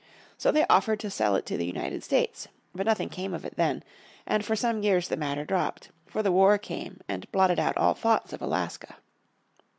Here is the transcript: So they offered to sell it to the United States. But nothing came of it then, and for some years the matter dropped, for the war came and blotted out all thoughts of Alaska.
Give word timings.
So 0.35 0.51
they 0.51 0.65
offered 0.67 0.99
to 1.01 1.11
sell 1.11 1.35
it 1.35 1.45
to 1.45 1.57
the 1.57 1.65
United 1.67 2.03
States. 2.03 2.47
But 2.73 2.87
nothing 2.87 3.07
came 3.07 3.35
of 3.35 3.45
it 3.45 3.55
then, 3.55 3.83
and 4.25 4.43
for 4.43 4.55
some 4.55 4.81
years 4.81 5.09
the 5.09 5.15
matter 5.15 5.45
dropped, 5.45 5.89
for 6.07 6.23
the 6.23 6.31
war 6.31 6.57
came 6.57 7.01
and 7.07 7.31
blotted 7.31 7.59
out 7.59 7.77
all 7.77 7.93
thoughts 7.93 8.33
of 8.33 8.41
Alaska. 8.41 8.95